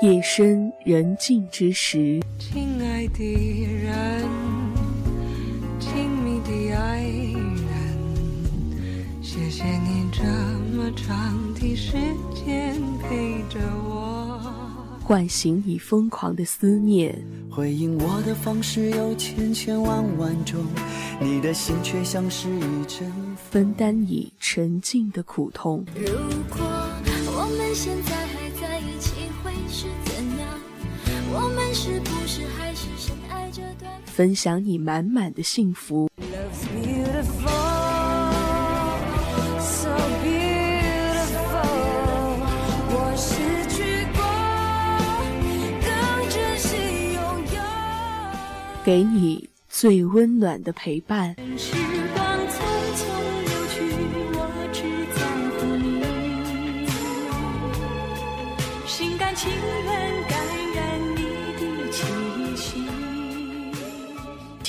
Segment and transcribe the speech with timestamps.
[0.00, 3.24] 夜深人静之时，亲爱的
[3.64, 4.22] 人，
[5.80, 7.60] 亲密的爱人，
[9.20, 10.22] 谢谢你这
[10.72, 11.94] 么长的时
[12.32, 14.40] 间陪着我。
[15.02, 17.12] 唤醒你疯狂的思念，
[17.50, 20.64] 回应我的方式有千千万万种，
[21.20, 23.12] 你的心却像是一阵
[23.50, 25.84] 分担你沉静的苦痛。
[25.96, 26.06] 如
[26.48, 28.27] 果我们现在
[34.04, 36.08] 分享你满满的幸福。
[48.84, 51.36] 给你最温暖的陪伴。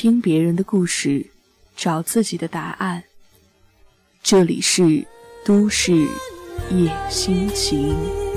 [0.01, 1.25] 听别人的故事，
[1.75, 3.03] 找自己的答案。
[4.23, 5.05] 这里是
[5.43, 6.07] 都市
[6.71, 8.28] 夜心情。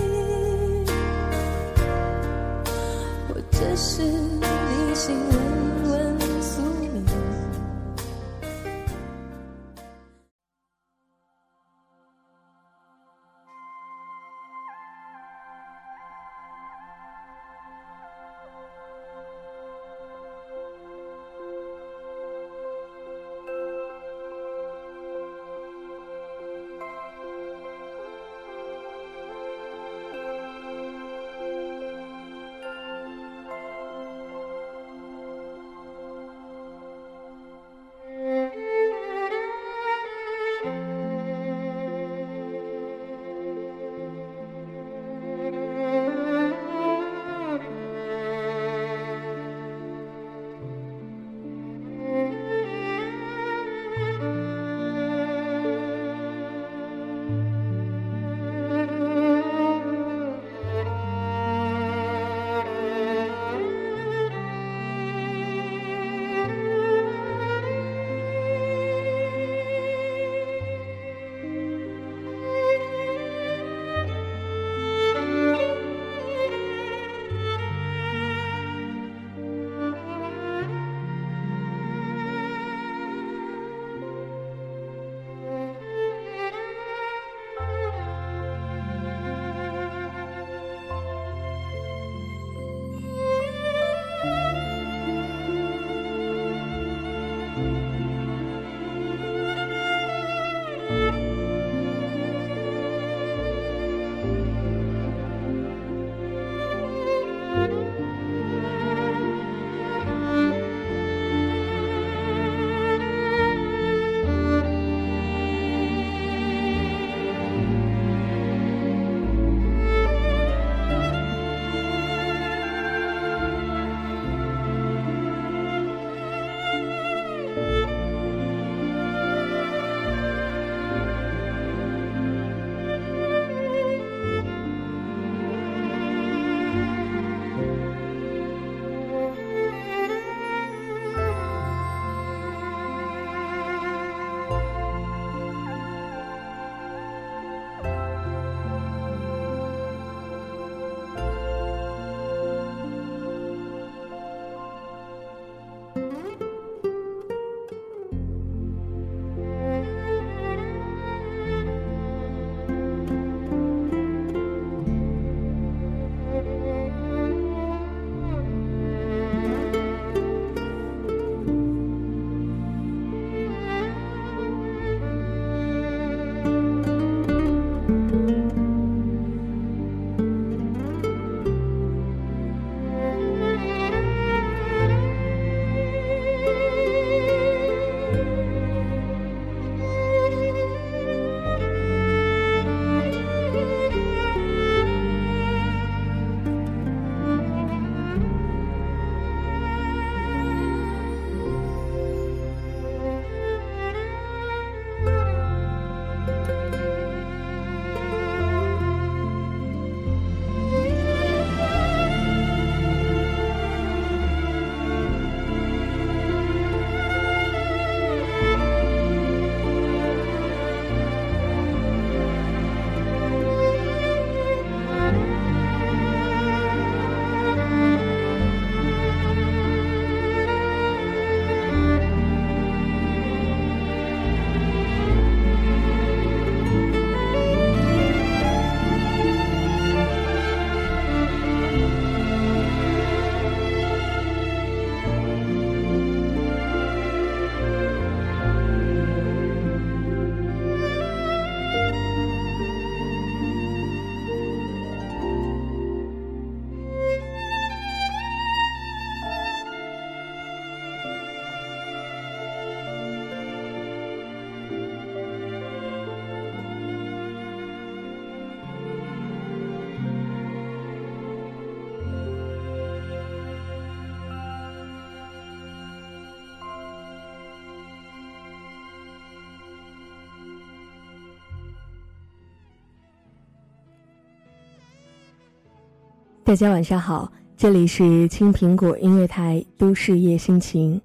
[286.44, 291.00] 大家晚上好，这里是青苹果音乐台都市夜心情，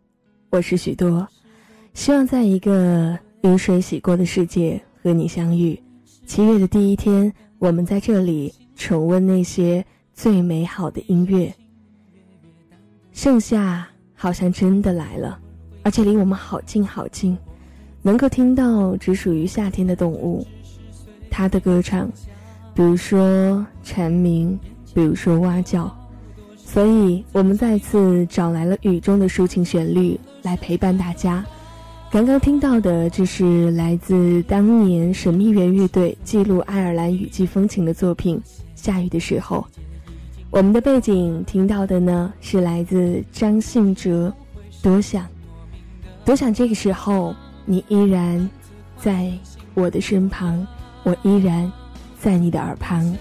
[0.50, 1.26] 我是许多，
[1.94, 5.80] 希望在一个雨水洗过的世界和你相遇。
[6.26, 11.54] 七月的第一天，我们在这里重温那些最美好的音乐。
[13.14, 15.40] 盛夏好像真的来了，
[15.84, 17.38] 而且离我们好近好近，
[18.02, 20.46] 能够听到只属于夏天的动物，
[21.30, 22.12] 它的歌唱，
[22.74, 24.60] 比如说蝉鸣。
[24.98, 25.96] 比如说蛙叫，
[26.58, 31.46] 所以我们再次找来了雨中的抒情旋律来陪伴大家。
[32.10, 38.38] 刚刚听到的，这是来自当年神秘园乐队记录爱尔兰雨季风情的作品
[38.74, 39.64] 《下雨的时候》。
[40.50, 44.34] 我们的背景听到的呢，是来自张信哲，
[44.84, 45.28] 《多想，
[46.26, 47.36] 多想这个时候
[47.66, 48.50] 你依然
[48.98, 49.32] 在
[49.76, 50.66] 我的身旁，
[51.04, 51.72] 我依然
[52.20, 53.16] 在你的耳旁。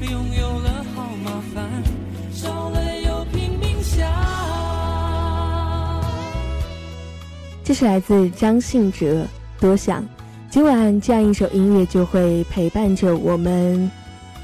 [0.00, 1.82] 拥有了好麻烦，
[2.32, 4.06] 少了又拼命想
[7.64, 9.22] 这是来自张信哲，
[9.60, 10.02] 《多想》。
[10.48, 13.90] 今晚这样一首音乐就会陪伴着我们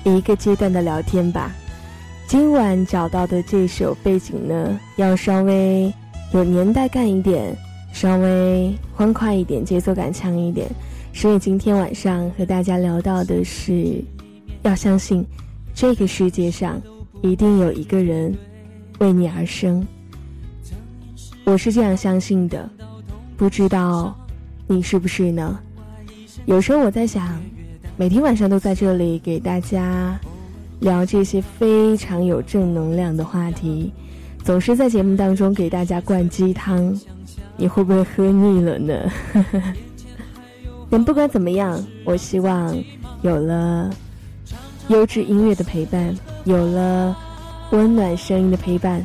[0.05, 1.51] 一个阶段的聊天吧。
[2.27, 5.93] 今晚找到的这首背景呢，要稍微
[6.33, 7.57] 有年代感一点，
[7.93, 10.67] 稍微欢快一点，节奏感强一点。
[11.15, 14.03] 所以今天晚上和大家聊到的是，
[14.63, 15.25] 要相信
[15.75, 16.81] 这个世界上
[17.23, 18.37] 一定有一个人
[18.99, 19.87] 为你而生。
[21.45, 22.69] 我是这样相信的。
[23.37, 24.17] 不知道，
[24.69, 25.59] 你是不是呢？
[26.47, 27.41] 有时候我在想，
[27.97, 30.19] 每天晚上都在这里给大家
[30.81, 33.93] 聊这些非常有正能量的话题，
[34.45, 36.97] 总是在节目当中给大家灌鸡汤，
[37.57, 38.95] 你会不会喝腻了呢？
[40.89, 42.77] 但不管怎么样，我希望
[43.23, 43.91] 有了
[44.93, 47.17] 优质音乐的陪伴，有了
[47.71, 49.03] 温暖声音的陪伴，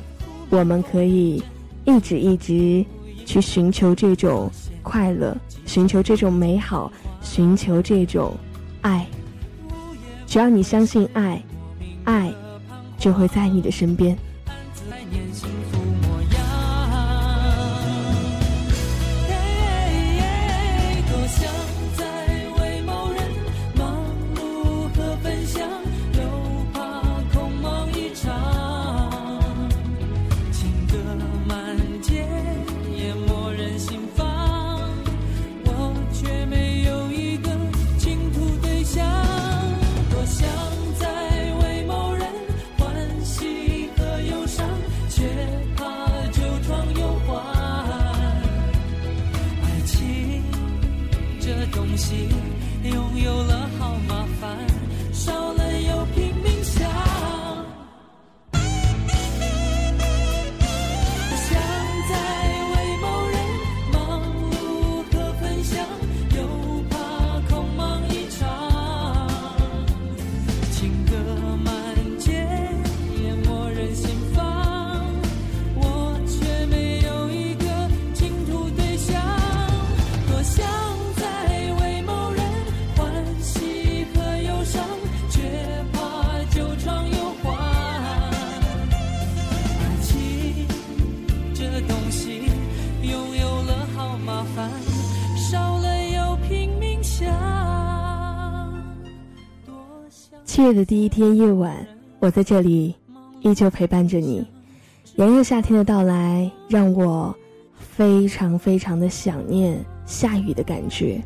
[0.50, 1.42] 我们可以
[1.86, 2.86] 一直一直。
[3.26, 4.50] 去寻求这种
[4.82, 6.90] 快乐，寻求这种美好，
[7.22, 8.34] 寻求这种
[8.80, 9.06] 爱。
[10.26, 11.44] 只要你相信爱，
[12.06, 12.34] 爱
[12.98, 14.18] 就会在你的身边。
[100.74, 101.76] 的第一天夜晚，
[102.20, 102.94] 我在这里，
[103.42, 104.46] 依旧陪伴着你。
[105.16, 107.36] 炎热夏天的到来，让我
[107.78, 111.22] 非常非常的想念下雨的感觉。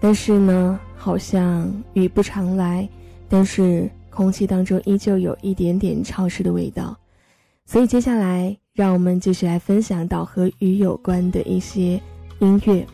[0.00, 2.88] 但是呢，好像雨不常来，
[3.28, 6.96] 但是空气当中依旧有一点点潮湿的味道。
[7.66, 12.00] 所以接下来，让我们继续来分享到和雨有关的一些
[12.38, 12.86] 音乐。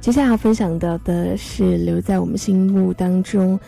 [0.00, 3.58] 接下来要分享到的是留在我们心目当中。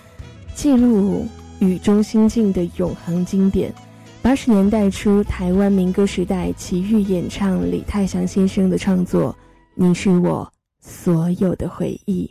[0.55, 1.27] 记录
[1.59, 3.75] 雨中心境的永恒经典，
[4.23, 9.33] 八十年代初台湾民歌时代奇遇演唱李泰祥先生的创作
[9.75, 12.25] 《你是我所有的回忆》。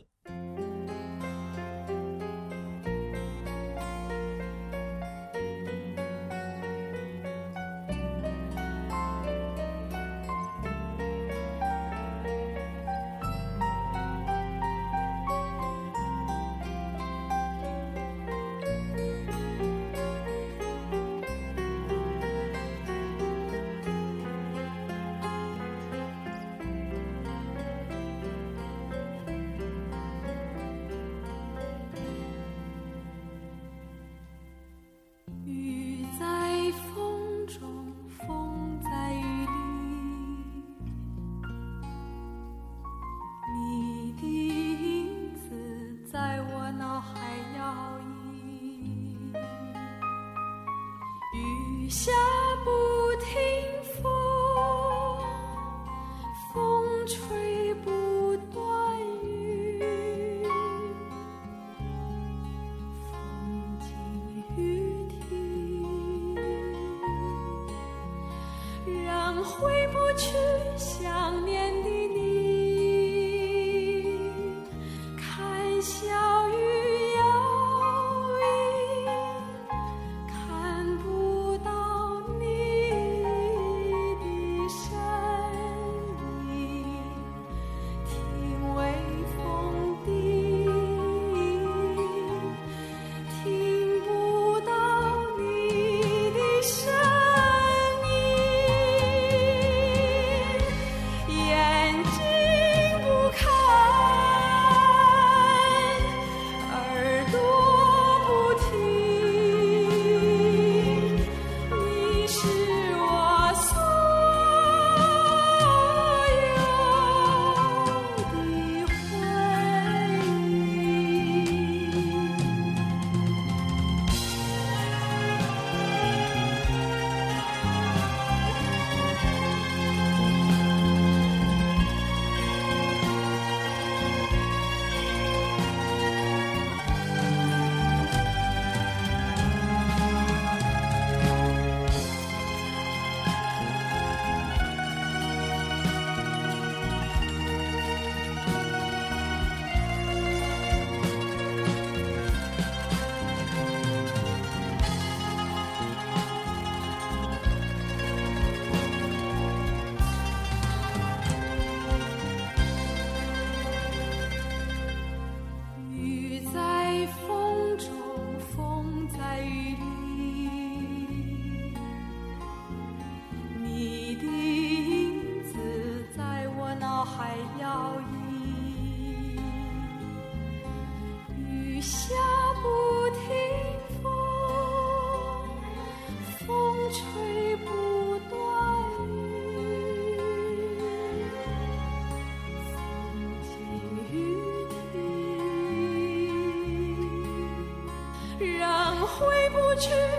[199.84, 200.13] 去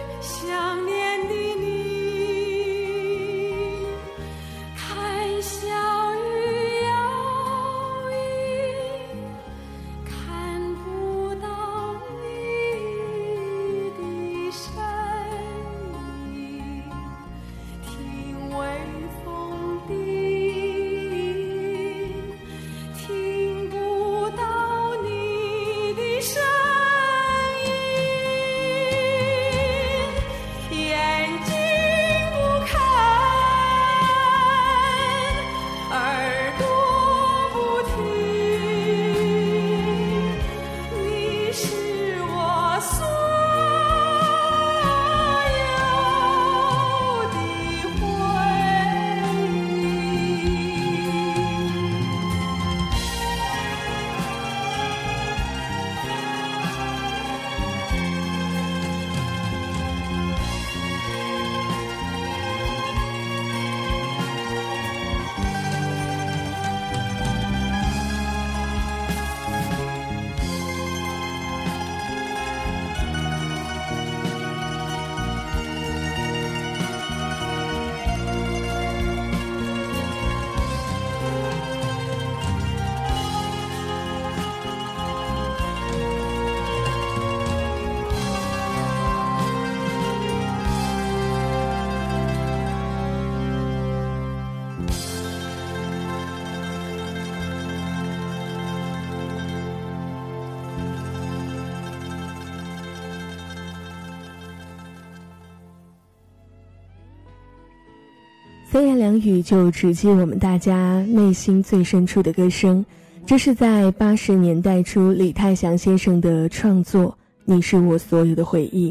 [108.85, 112.85] 三言两语就直击我们大家内心最深处的歌声，
[113.25, 117.07] 这是在八十年代初李泰祥先生的创作
[117.47, 118.91] 《你是我所有的回忆》，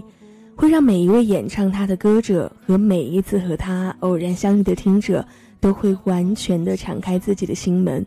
[0.55, 5.23] 会让每一位演唱他的歌者和每一次和他偶然相遇的听者
[5.59, 8.03] 都会完全的敞开自己的心门，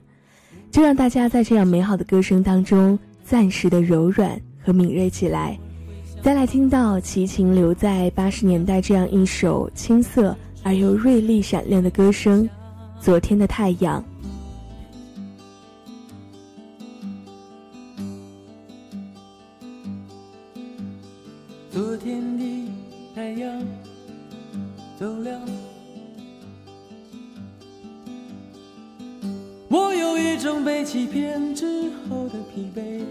[0.72, 5.56] 就让大家在这样美好的歌声当中暂时的柔软和敏锐起来。
[6.20, 12.42] 再来听到齐秦留在八十年代这样一首青涩而又锐利闪亮的歌声，
[13.00, 14.02] 《昨天的太阳》。
[21.70, 22.68] 昨天的
[23.14, 23.62] 太阳
[24.98, 25.40] 走了。
[29.68, 33.04] 我有一种被欺骗之后的疲惫，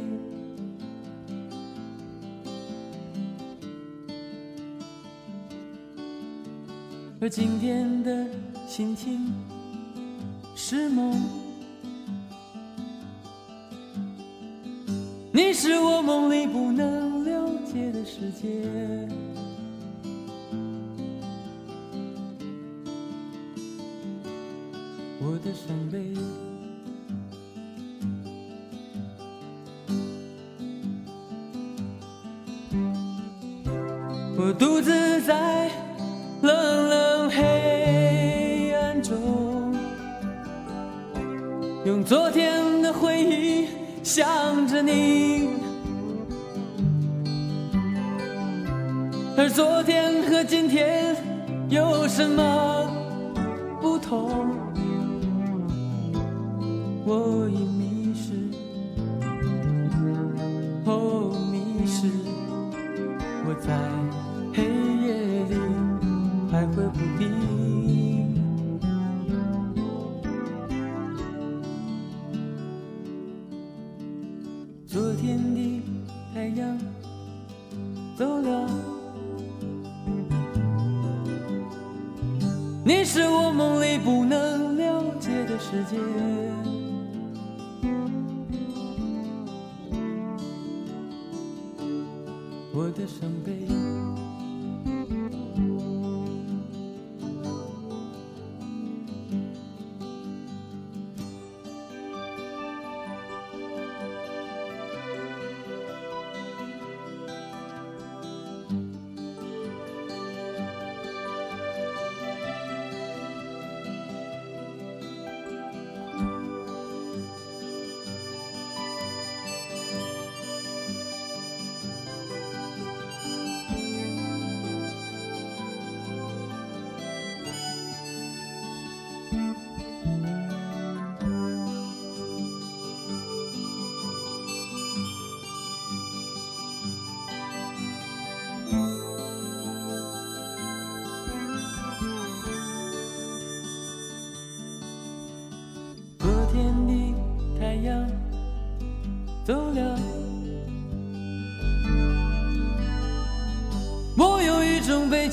[7.25, 8.23] 而今天的
[8.67, 9.33] 心情
[10.55, 11.19] 是梦。
[15.31, 18.69] 你是我梦里不能了解的世界。
[25.19, 26.13] 我的伤悲，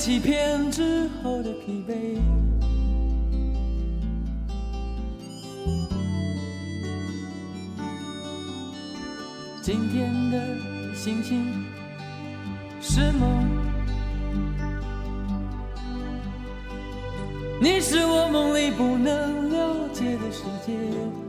[0.03, 2.19] 欺骗之后的疲惫。
[9.61, 11.63] 今天的心情。
[12.81, 13.47] 是梦，
[17.61, 21.22] 你是我梦里不能了解的世界。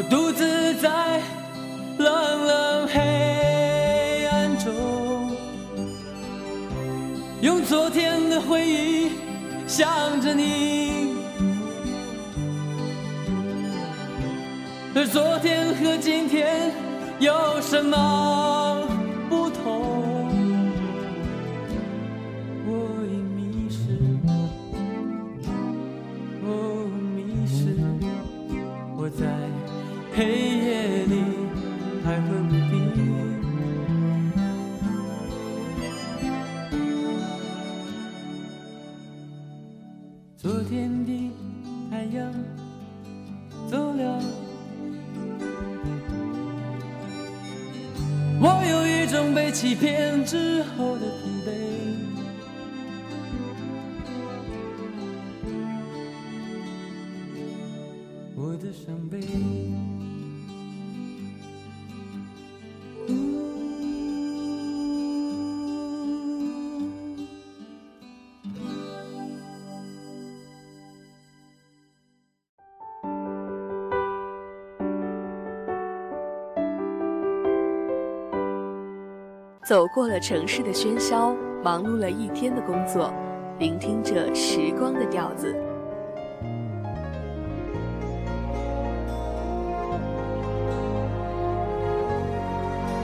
[0.00, 1.20] 我独自在
[1.98, 5.36] 冷冷黑暗中，
[7.42, 9.10] 用昨天的回忆
[9.66, 11.16] 想着你，
[14.94, 16.72] 而昨天和今天
[17.18, 18.59] 有什么？
[30.12, 31.14] 黑夜里
[32.04, 32.39] 徘徊
[79.70, 83.14] 走过了城市的喧嚣，忙碌了一天的工作，
[83.60, 85.54] 聆听着时光的调子。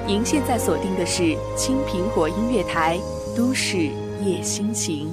[0.09, 2.99] 您现在锁定的是青苹果音乐台
[3.37, 3.93] 《都市
[4.25, 5.09] 夜心情》。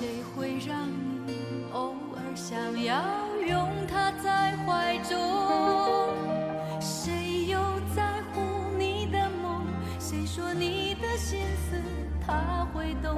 [0.00, 0.88] 谁会让
[1.26, 3.04] 你偶尔想要
[3.46, 5.14] 拥他在怀中？
[6.80, 7.60] 谁又
[7.94, 8.40] 在乎
[8.78, 9.66] 你的梦？
[9.98, 11.76] 谁说你的心思
[12.26, 13.14] 他会懂？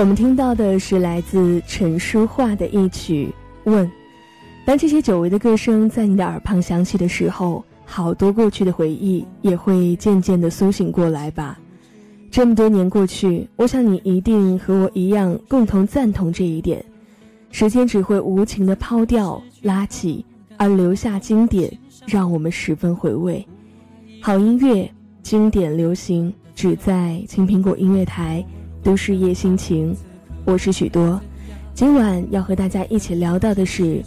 [0.00, 3.28] 我们听到的是来自陈淑桦的一曲
[3.70, 3.86] 《问》。
[4.64, 11.60] 当这些久违的歌声在你的耳旁响起的时候，好多过去的回忆也会渐渐的苏醒过来吧。
[12.30, 16.82] 这么多年过去，我想你一定和我一样共同赞同这一点：
[17.50, 20.24] 时间只会无情的抛掉、拉起，
[20.56, 21.70] 而留下经典，
[22.06, 23.46] 让我们十分回味。
[24.22, 24.90] 好音乐，
[25.22, 28.42] 经典流行，只在青苹果音乐台。
[28.82, 29.94] 都市夜心情，
[30.44, 31.20] 我是许多。
[31.74, 34.02] 今晚要和大家一起聊到的是，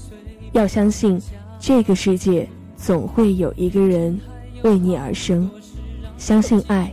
[0.51, 1.21] 要相信
[1.59, 4.19] 这个世界总会有一个人
[4.63, 5.49] 为你而生，
[6.17, 6.91] 相信爱，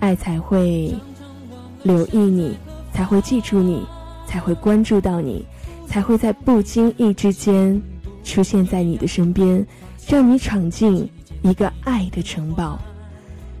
[0.00, 0.92] 爱才会
[1.84, 2.56] 留意你，
[2.92, 3.86] 才会记住你，
[4.26, 5.44] 才会关注到你，
[5.86, 7.80] 才会在不经意之间
[8.24, 9.64] 出现在你的身边，
[10.08, 11.08] 让你闯进
[11.42, 12.78] 一个爱的城堡。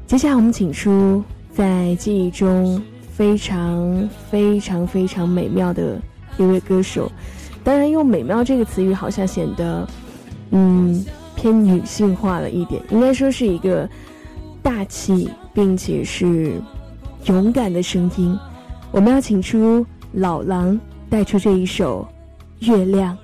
[0.08, 1.22] 接下来我们请出
[1.54, 2.82] 在记忆中。
[3.22, 5.96] 非常非常非常美妙的
[6.38, 7.08] 一位歌手，
[7.62, 9.88] 当然用“美妙”这个词语好像显得，
[10.50, 11.06] 嗯，
[11.36, 12.82] 偏女性化了一点。
[12.90, 13.88] 应该说是一个
[14.60, 16.60] 大气并且是
[17.26, 18.36] 勇敢的声音。
[18.90, 20.76] 我们要请出老狼，
[21.08, 22.04] 带出这一首
[22.66, 23.16] 《月亮》。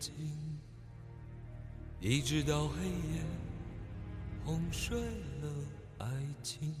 [0.00, 0.12] 睛，
[2.00, 3.20] 一直到黑夜
[4.46, 5.48] 哄睡了
[5.98, 6.06] 爱
[6.42, 6.74] 情，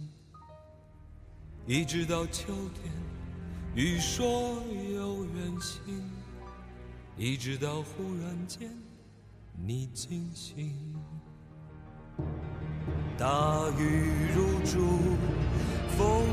[1.66, 2.90] 一直到秋天
[3.74, 4.62] 雨说
[4.94, 6.10] 有远行，
[7.18, 8.70] 一直到忽然间
[9.54, 10.74] 你惊醒。
[13.18, 14.80] 大雨如注，
[15.98, 16.24] 风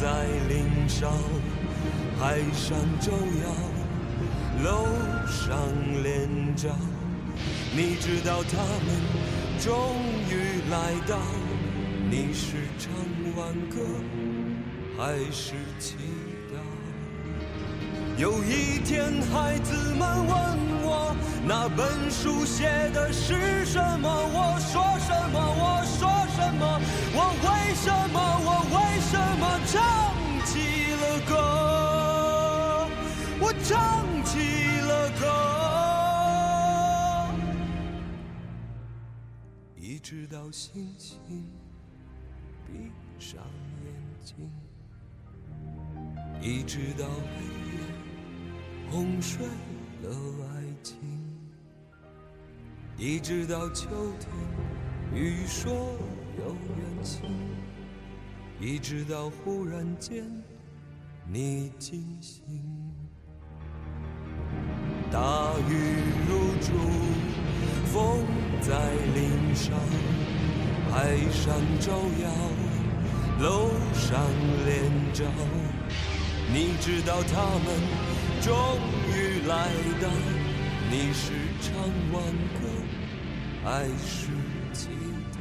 [0.00, 1.08] 在林梢，
[2.18, 3.73] 海上照耀，
[4.62, 4.86] 楼
[5.28, 5.58] 上
[6.02, 6.74] 连着。
[7.76, 8.88] 你知道他们
[9.58, 9.96] 终
[10.30, 11.18] 于来到，
[12.08, 12.92] 你是唱
[13.36, 13.80] 完歌
[14.96, 15.96] 还是祈
[16.52, 16.56] 祷？
[18.16, 20.34] 有一天，孩子们问
[20.84, 24.08] 我，那本书写的是什么？
[24.08, 25.36] 我说什么？
[25.58, 26.80] 我说什么？
[27.12, 28.16] 我为什么？
[28.46, 28.76] 我为
[29.10, 29.74] 什么唱
[30.46, 30.52] 起
[30.94, 31.34] 了歌？
[33.66, 33.80] 唱
[34.26, 34.38] 起
[34.82, 35.24] 了歌，
[39.74, 41.46] 一直到星星
[42.66, 43.40] 闭上
[43.86, 44.50] 眼睛，
[46.42, 47.80] 一直到黑夜。
[48.90, 50.10] 哄睡了
[50.44, 50.98] 爱情，
[52.98, 53.88] 一直到秋
[54.20, 54.30] 天，
[55.14, 55.72] 雨说
[56.36, 57.30] 有远行，
[58.60, 60.30] 一直到忽然间
[61.26, 62.73] 你惊醒。
[65.14, 65.20] 大
[65.70, 65.72] 雨
[66.28, 66.72] 如注，
[67.92, 68.26] 风
[68.60, 68.74] 在
[69.14, 69.70] 林梢，
[70.90, 72.26] 海上照耀，
[73.38, 74.18] 楼上
[74.66, 75.24] 连着。
[76.52, 77.66] 你知道他们。
[78.42, 78.52] 终
[79.08, 79.68] 于来
[80.02, 80.08] 到，
[80.90, 81.30] 你是
[81.62, 81.72] 唱
[82.12, 82.20] 挽
[82.58, 82.60] 歌
[83.64, 84.26] 还是
[84.72, 84.88] 祈
[85.32, 85.38] 祷？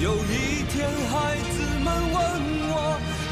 [0.00, 2.16] 有一天，孩子们问
[2.70, 2.74] 我，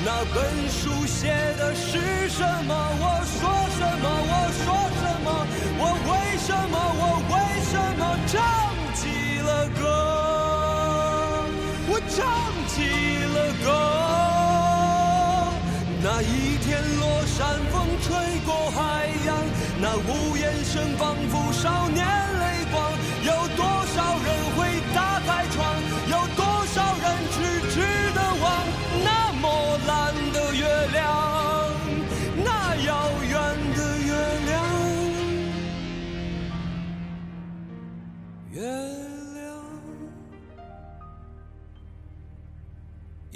[0.05, 2.75] 那本书写的是什么？
[3.01, 3.41] 我说
[3.73, 4.07] 什么？
[4.29, 4.67] 我说
[5.01, 5.27] 什么？
[5.79, 6.77] 我为什么？
[7.01, 8.37] 我为什么唱
[8.95, 9.03] 起
[9.41, 9.83] 了歌？
[11.89, 12.21] 我唱
[12.69, 12.77] 起
[13.33, 13.67] 了歌。
[16.03, 18.13] 那一天，落山风吹
[18.45, 19.35] 过海洋，
[19.81, 22.64] 那屋檐声仿佛少年泪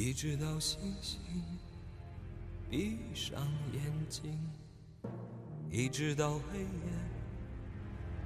[0.08, 1.20] 一直到星星。
[2.70, 4.32] 闭上眼睛，
[5.70, 6.68] 一直到黑夜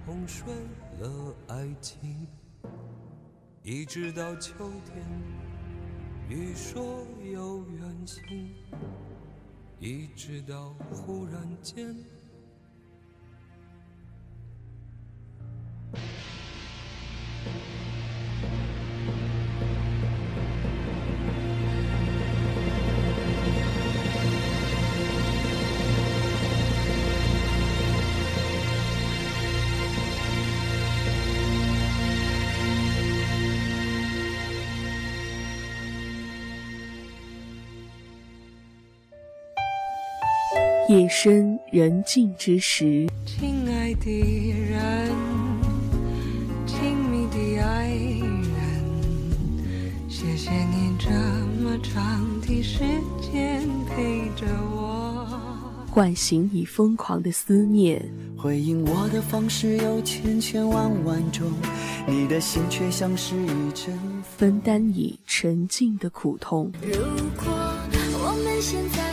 [0.07, 0.47] 哄睡
[1.01, 2.25] 了爱情，
[3.65, 4.53] 一直到秋
[4.87, 5.05] 天
[6.29, 8.55] 雨说有远行，
[9.81, 11.97] 一直到忽然间。
[41.15, 44.11] 深人静之时，亲爱的
[44.51, 45.11] 人，
[46.67, 48.49] 亲密的爱人，
[50.09, 51.11] 谢谢你这
[51.63, 52.79] 么长的时
[53.21, 55.39] 间陪着我。
[55.91, 58.03] 唤醒你疯狂的思念，
[58.35, 61.53] 回应我的方式有千千万万种，
[62.09, 63.97] 你的心却像是一阵
[64.39, 66.73] 分担你沉静的苦痛。
[66.81, 66.95] 如
[67.37, 67.53] 果
[68.25, 69.12] 我们现在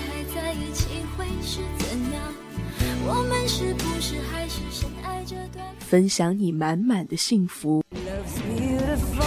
[5.80, 7.84] 分享你满满的幸福。
[7.96, 9.24] Love's beautiful,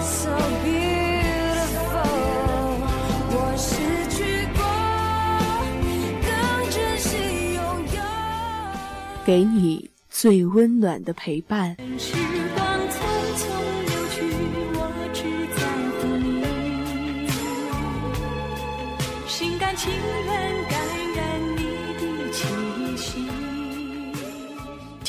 [0.00, 0.30] so
[0.64, 0.88] beautiful。
[3.28, 3.76] 我失
[4.08, 4.60] 去过，
[6.22, 6.30] 更
[6.70, 7.60] 珍惜拥
[7.94, 8.00] 有。
[9.26, 11.76] 给你最温暖的陪伴。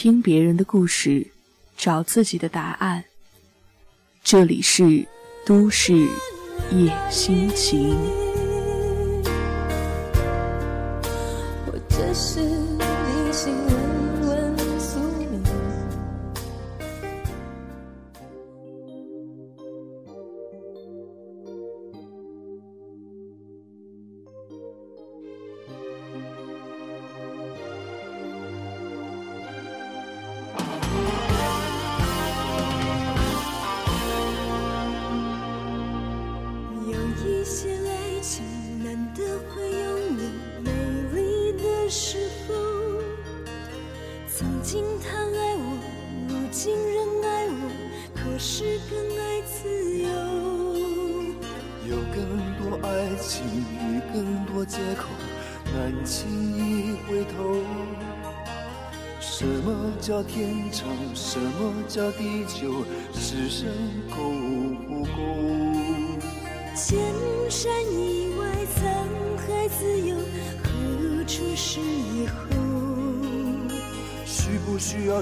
[0.08, 1.28] 听别人的故事，
[1.76, 3.04] 找自己的答案。
[4.24, 5.06] 这里是
[5.46, 6.08] 都市
[6.72, 7.94] 夜心情。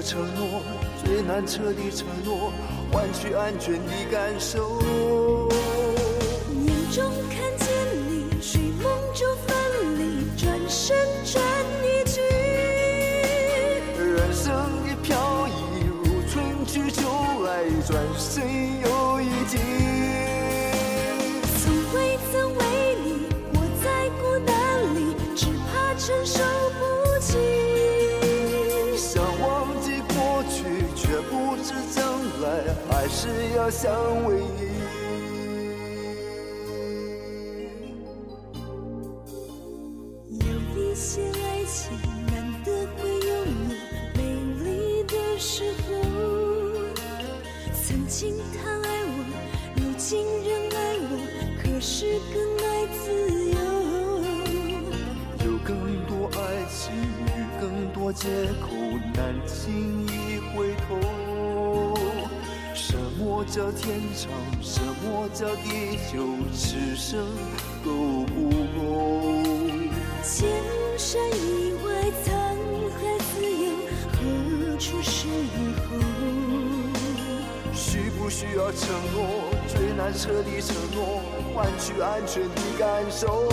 [0.00, 0.62] 承诺？
[1.04, 2.52] 最难彻底承诺，
[2.92, 5.05] 换取安全的感受。
[33.86, 34.15] 要
[66.58, 67.26] 此生
[67.84, 69.42] 够不够？
[70.22, 70.48] 千
[70.96, 71.86] 山以外，
[72.24, 72.28] 沧
[72.96, 72.98] 海
[73.28, 73.64] 自由，
[74.10, 74.16] 何
[74.78, 75.90] 处是以后？
[77.74, 79.52] 需不需要承诺？
[79.68, 81.20] 最难舍的承诺，
[81.54, 83.52] 换取安全的感受。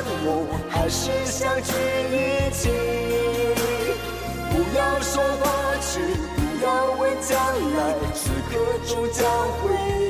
[0.00, 1.72] 要山盟，还是相聚
[2.10, 2.70] 一起。
[4.50, 5.44] 不要说过
[5.80, 6.00] 去，
[6.34, 7.36] 不要问将
[7.76, 7.78] 来，
[8.14, 8.52] 此刻
[8.86, 9.20] 终将
[9.60, 9.62] 回
[9.98, 10.00] 忆。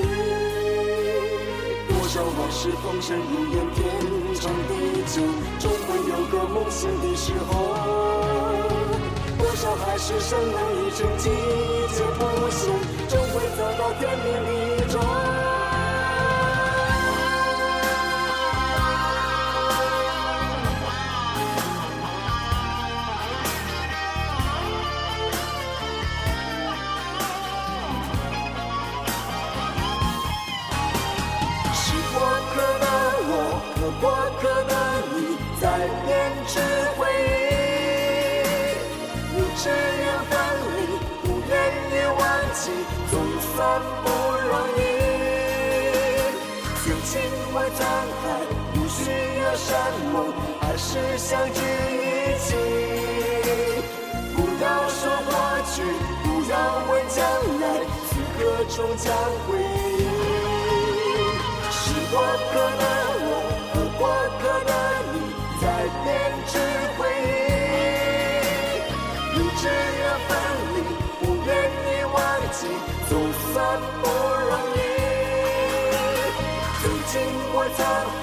[1.88, 3.22] 多少往事风尘如
[3.52, 3.78] 烟，天
[4.34, 4.70] 长地
[5.06, 5.22] 久，
[5.58, 7.50] 终会有个梦醒的时候。
[9.38, 10.54] 多少海誓山盟
[10.86, 11.28] 一成季
[11.94, 12.70] 节不限，
[13.08, 14.28] 终会走到天明
[49.56, 52.54] 山盟，还是相聚一起。
[54.36, 55.30] 不要说过
[55.72, 55.82] 去，
[56.22, 56.54] 不要
[56.88, 57.18] 问将
[57.60, 57.62] 来，
[58.08, 58.38] 此刻
[58.68, 59.06] 终将
[59.46, 60.00] 回忆。
[61.70, 62.82] 是过客的
[63.22, 63.28] 我
[63.72, 64.00] 和过
[64.40, 64.70] 客的
[65.12, 65.14] 你，
[65.60, 65.62] 在
[66.04, 66.06] 编
[66.46, 66.52] 织
[66.96, 67.28] 回忆。
[69.32, 70.30] 不只愿分
[70.74, 70.76] 离，
[71.20, 71.48] 不愿
[71.86, 72.16] 意忘
[72.52, 72.60] 记，
[73.08, 73.10] 总
[73.52, 73.52] 算
[74.00, 74.04] 不
[74.48, 74.78] 容易。
[76.80, 77.12] 曾经
[77.52, 77.78] 我沧
[78.20, 78.22] 海，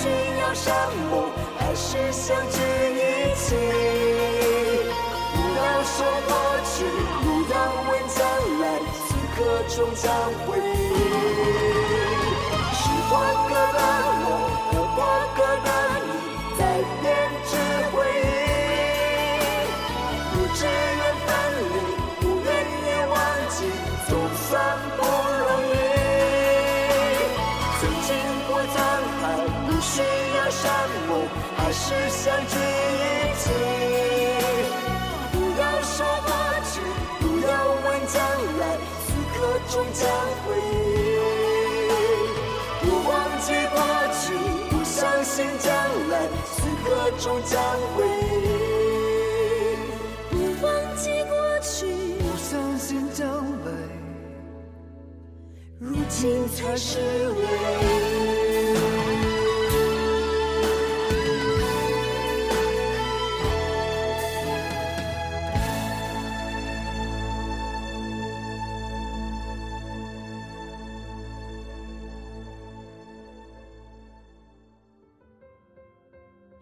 [0.00, 0.08] 需
[0.40, 0.74] 要山
[1.10, 1.28] 盟，
[1.58, 2.56] 还是相聚
[2.96, 2.98] 一
[3.34, 3.54] 起。
[5.34, 5.94] 不要说
[6.26, 6.32] 过
[6.64, 6.72] 去，
[7.20, 7.54] 不要
[7.86, 8.18] 问将
[8.60, 8.64] 来，
[8.96, 9.38] 此刻
[9.68, 10.02] 终将
[10.46, 10.64] 回忆。
[12.72, 13.12] 是过
[13.46, 13.78] 客的
[14.24, 14.26] 我
[14.64, 14.98] 和过
[15.36, 15.68] 客的
[31.72, 33.42] 是相聚一起。
[35.32, 36.30] 不要说过
[36.70, 36.80] 去，
[37.20, 37.48] 不要
[37.84, 38.16] 问将
[38.58, 38.62] 来，
[39.06, 40.00] 此刻终将
[40.44, 40.88] 回忆。
[42.82, 43.10] 不忘
[43.40, 43.76] 记过
[44.20, 44.22] 去，
[44.68, 45.68] 不相信将
[46.08, 46.12] 来，
[46.54, 47.52] 此刻终将
[47.94, 47.98] 回
[48.32, 48.38] 忆。
[50.30, 51.74] 不忘记过去，
[52.18, 53.26] 不相信将
[53.64, 53.66] 来。
[55.78, 57.42] 如今才是唯
[58.16, 58.19] 一。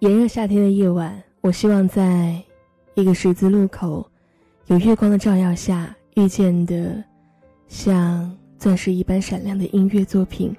[0.09, 2.43] 炎热夏天的夜晚，我希望在
[2.95, 4.09] 一个十字路口，
[4.69, 7.05] 有月光的照耀下，遇见的
[7.69, 10.57] 像钻石一般闪亮的音乐作品，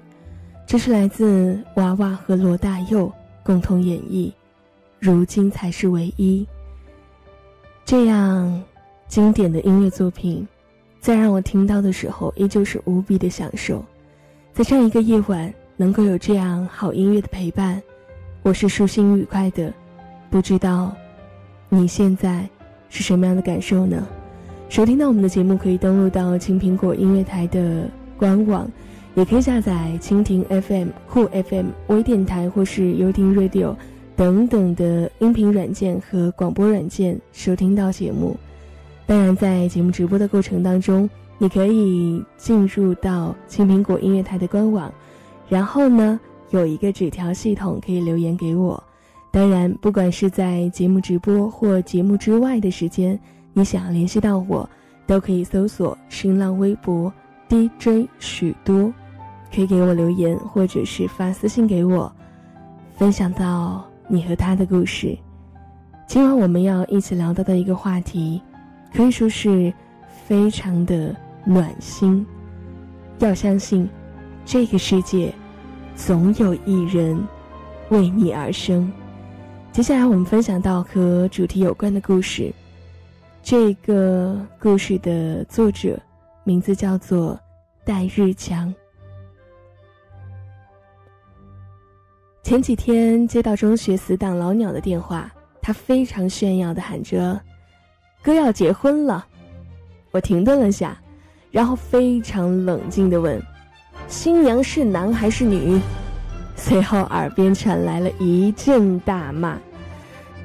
[0.68, 4.30] 这是来自娃娃和罗大佑共同演绎，
[5.00, 6.46] 如今才是唯一。
[7.84, 8.62] 这样
[9.08, 10.46] 经典的音乐作品，
[11.00, 13.84] 在让我听到的时候，依旧是无比的享受。
[14.52, 17.82] 在这样一个夜晚，能够有这样好音乐的陪伴，
[18.42, 19.72] 我是舒心愉快的。
[20.30, 20.94] 不知道
[21.68, 22.48] 你现在
[22.88, 24.06] 是什么样的感受呢？
[24.70, 27.86] 收听到我们的节目，可以登录到青苹果音乐台的
[28.16, 28.66] 官网，
[29.14, 33.74] 也可以下载蜻蜓 FM、酷 FM、微电台或是优听 Radio
[34.16, 38.36] 等等的音频软件和广播软件收听到节目。
[39.06, 44.90] 当然，在节目直播的过程当中，你可以进入到青苹果音乐台的官网，
[45.48, 46.18] 然后呢，
[46.50, 48.82] 有一个纸条系统可以留言给我。
[49.32, 53.18] 当然，不管是在节目直播或节目之外的时间，
[53.52, 54.68] 你想要联系到我，
[55.06, 57.12] 都可以搜索新浪微博
[57.48, 58.92] DJ 许多，
[59.54, 62.12] 可以给我留言，或者是发私信给我，
[62.96, 65.16] 分享到你和他的故事。
[66.08, 68.42] 今晚我们要一起聊到的一个话题，
[68.92, 69.72] 可以说是
[70.26, 72.26] 非常的暖心。
[73.20, 73.88] 要相信，
[74.44, 75.32] 这个世界
[76.06, 77.22] 总有一人
[77.90, 78.90] 为你而生。
[79.70, 82.50] 接下来我们分享到和主题有关的故事。
[83.42, 86.00] 这个故事的作者
[86.42, 87.38] 名字叫做
[87.84, 88.74] 戴日强。
[92.42, 95.30] 前几天接到中学死党老鸟的电话，
[95.60, 97.38] 他非常炫耀的喊着
[98.24, 99.26] ：“哥要结婚了！”
[100.12, 100.98] 我停顿了下，
[101.50, 103.40] 然后非常冷静的问
[104.10, 105.80] ：“新娘是男还是女？”
[106.56, 109.56] 随后耳边传来了一阵大骂。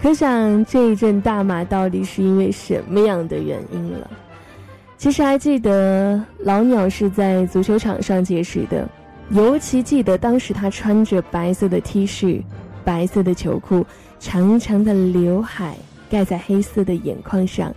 [0.01, 4.09] 可想这一阵大骂到底是因为什么样的原因了？
[4.97, 8.87] 其实还记得老鸟是在足球场上结识的，
[9.29, 12.41] 尤其记得当时他穿着白色的 T 恤、
[12.83, 13.85] 白色的球裤，
[14.19, 15.75] 长长的刘海
[16.09, 17.73] 盖在黑色的眼眶上，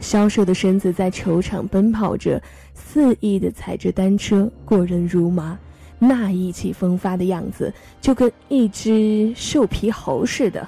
[0.00, 2.42] 消瘦的身子在球场奔跑着，
[2.74, 5.56] 肆意的踩着单车，过人如麻，
[5.98, 10.66] 那意气风发的样子就跟一只瘦皮猴似的。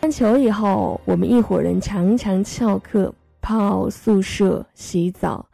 [0.00, 5.44] 看球以后，我们一伙人常常翘课泡宿舍洗澡。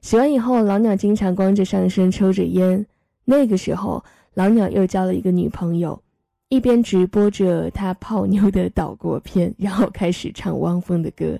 [0.00, 2.84] 洗完以后，老鸟经常光着上身抽着烟。
[3.24, 4.02] 那个时候，
[4.34, 6.00] 老鸟又交了一个女朋友，
[6.48, 11.38] 一边直播着他泡妞的岛国片，然后开始唱汪峰的歌。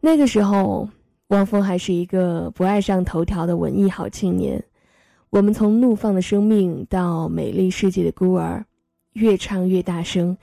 [0.00, 0.88] 那个时候，
[1.28, 4.62] 汪峰还是一个不爱上头条的文艺好青年。
[5.30, 8.64] 我们从怒放的生命到美丽世界的孤儿，
[9.14, 10.36] 越唱越大声。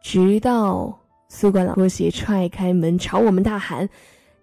[0.00, 0.96] 直到
[1.28, 3.88] 宿管老拖鞋踹开门，朝我们大喊：“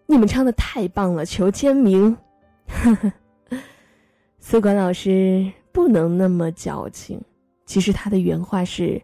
[0.06, 2.18] 你们唱的太棒了，求签名！”
[4.42, 7.22] 宿管老师不能那么矫情。
[7.66, 9.02] 其实他的原话是：“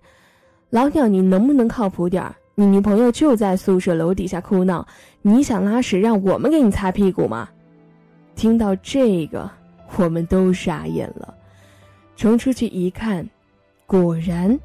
[0.69, 2.35] 老鸟，你能不能靠谱点儿？
[2.61, 4.85] 你女朋友就在宿舍楼底下哭闹，
[5.23, 7.49] 你想拉屎让我们给你擦屁股吗？”
[8.37, 9.49] 听到这个，
[9.97, 11.33] 我们都傻眼了。
[12.15, 13.27] 冲出去一看，
[13.87, 14.59] 果然，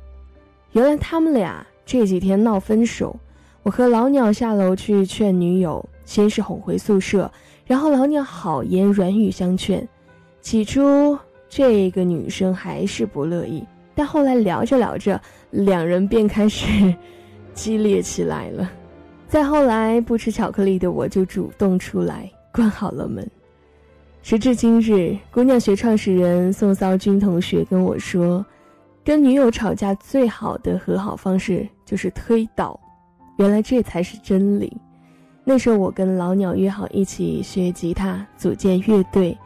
[0.72, 1.66] 原来他们俩。
[1.86, 3.16] 这几天闹分手，
[3.62, 7.30] 我和老鸟下楼去劝女友，先是哄回宿舍，
[7.64, 9.88] 然后老鸟好言软语相劝。
[10.42, 11.18] 起初
[11.48, 15.18] 这个女生还是不乐意，但后来聊着聊着，
[15.50, 16.94] 两人便开始
[17.56, 18.70] 激烈起来了。
[19.26, 23.28] 再后来，不吃巧克力的我就主动出来关好了门。
[24.22, 28.46] 时至今日，姑娘学创始人宋骚君同学跟我说。
[29.04, 32.78] 跟女友吵架最好的和好方式就是推倒，
[33.38, 34.76] 原来这才是真理。
[35.44, 39.38] 那时候我跟老鸟约好一起学吉他，组建乐队，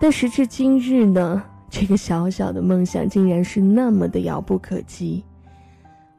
[0.00, 1.40] 但时至今日呢，
[1.70, 5.22] 这个小小的梦想竟然是那么的遥不可及。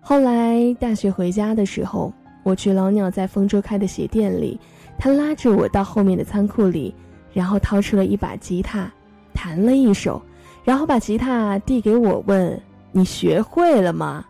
[0.08, 4.60] 后来大学回家的时候，我去老鸟在丰州开的鞋店里，
[4.99, 6.93] 他拉着我到后面的仓库里，
[7.34, 8.88] 然后掏出了一把吉他，
[9.34, 10.22] 弹了一首，
[10.64, 12.62] 然后把吉他递给我，问。
[12.91, 14.24] 你学会了吗？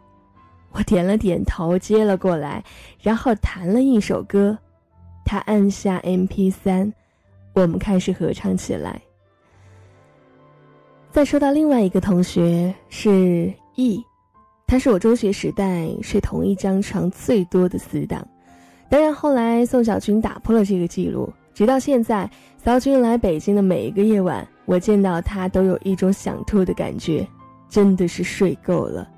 [0.71, 2.63] 我点了点头，接了过来，
[3.01, 4.57] 然后弹了一首歌。
[5.25, 6.93] 他按下 M P 三，
[7.53, 9.01] 我们开始合唱起来。
[11.11, 14.01] 再说到另外一个同学是 E，
[14.67, 18.27] 他是我中学时代睡同一张床最多的死党。
[18.89, 22.29] 当然后来宋小军打破了这个记录，直到现在，
[22.63, 27.25] 骚军来北京的每一个夜晚，我见到他都有一种想吐的感觉。
[27.67, 29.09] 真的是睡够了。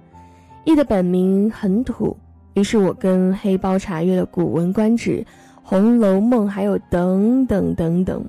[0.64, 2.16] E 的本名很土，
[2.54, 5.18] 于是我跟黑包查阅了《古文观止》
[5.62, 8.26] 《红楼梦》，还有等等等等。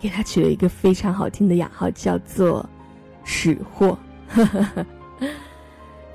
[0.00, 2.64] 给他取了一个非常好听的雅号，叫做
[3.24, 3.98] “史货”。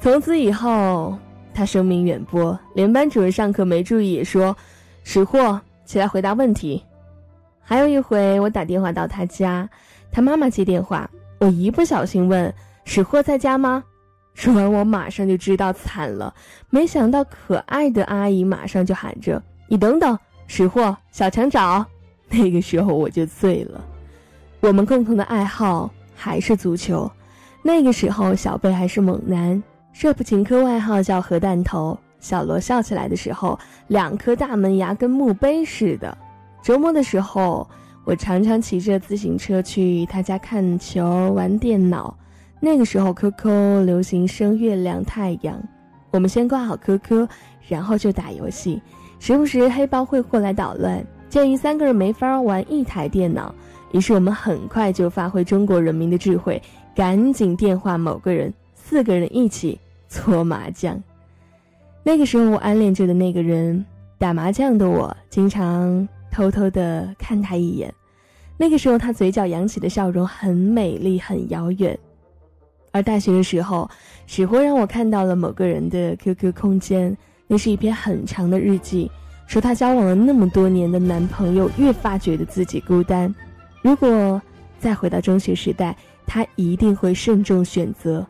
[0.03, 1.17] 从此以后，
[1.53, 4.53] 他声名远播，连班主任上课没注意也说
[5.05, 6.83] ：“史货，起来回答问题。”
[7.63, 9.69] 还有一回，我打电话到他家，
[10.11, 13.81] 他妈妈接电话，我一不小心问：“史货在家吗？”
[14.35, 16.35] 说完，我马上就知道惨了。
[16.69, 21.85] 没想到，可爱的阿姨马上就喊着：“你等等，识货，小强找。”
[22.27, 23.81] 那个时候我就醉了。
[24.59, 27.09] 我们共同的爱好还是足球。
[27.61, 31.97] 那个时候，小贝还是猛男，舍普琴科外号叫核弹头。
[32.19, 36.17] 小罗笑起来的时候，两颗大门牙跟墓碑似的。
[36.63, 37.67] 周末的时候，
[38.05, 42.17] 我常常骑着自行车去他家看球、玩电脑。
[42.59, 45.61] 那个时候，QQ 流行升月亮、太阳，
[46.11, 47.27] 我们先挂好 QQ，
[47.67, 48.81] 然后就打游戏，
[49.19, 51.05] 时不时黑帮会过来捣乱。
[51.27, 53.53] 鉴于三个人没法玩一台电脑，
[53.91, 56.61] 于是我们很快就发挥中国人民的智慧，
[56.95, 58.53] 赶紧电话某个人，
[58.85, 59.79] 四个人一起
[60.09, 61.01] 搓麻将。
[62.03, 63.85] 那个时候，我暗恋着的那个人，
[64.17, 67.91] 打麻将的我经常偷偷的看他一眼。
[68.57, 71.97] 那个时候，他嘴角扬起的笑容很美丽，很遥远。
[72.91, 73.89] 而大学的时候，
[74.27, 77.17] 史货让我看到了某个人的 QQ 空间，
[77.47, 79.09] 那是一篇很长的日记，
[79.47, 83.33] 说他交往了那么多年的男朋友，越发觉得自己孤单。
[83.81, 84.41] 如果
[84.77, 85.95] 再回到中学时代，
[86.27, 88.25] 他一定会慎重选择，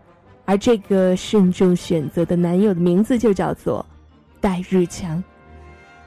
[0.46, 3.86] 而这个慎重选择的男友的名字就叫做
[4.41, 5.24] 戴日强。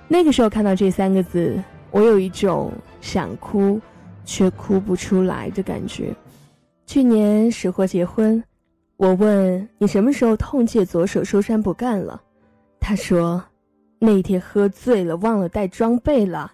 [0.08, 3.80] 那个时候看到这三个字，我有一种想哭
[4.24, 6.14] 却哭不出来的感觉。
[6.86, 8.42] 去年石货结婚，
[8.96, 12.22] 我问你什么时候痛戒左手收山不干了，
[12.78, 13.42] 他说，
[13.98, 16.52] 那天喝醉了忘了带装备了。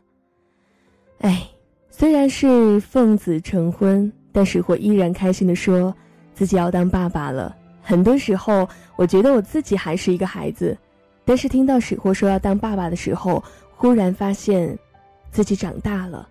[1.18, 1.46] 哎，
[1.90, 5.94] 虽然是奉子成婚，但石货依然开心的说
[6.32, 7.54] 自己要当爸爸了。
[7.82, 10.76] 很多时候，我觉得我自己还是一个孩子，
[11.24, 13.42] 但是听到史货说要当爸爸的时候，
[13.74, 14.78] 忽然发现，
[15.30, 16.28] 自己长大了，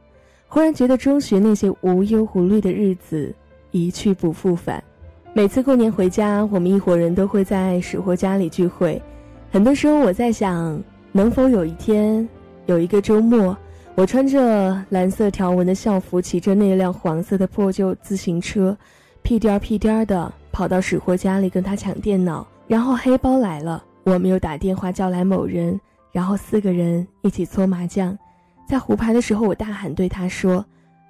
[0.47, 3.33] 忽然觉得中学那些无忧无虑的日子。
[3.73, 4.83] 一去不复返。
[5.31, 9.01] 每次过年回家，我们一伙人都会在史货家里聚会。
[9.49, 10.77] 很多时候，我在想，
[11.13, 12.27] 能否有一天，
[12.65, 13.55] 有一个周末，
[13.95, 18.77] 我穿着蓝色条纹的校服，骑着那辆黄色的破旧自行车，
[19.21, 22.45] 屁颠儿屁颠儿的跑到史货家里跟他抢电脑。
[22.67, 25.79] 然后黑包来了，我们又打电话叫来某人，
[26.11, 28.17] 然后四个人一起搓麻将。
[28.65, 30.65] 在胡牌的时候，我大喊对他说：“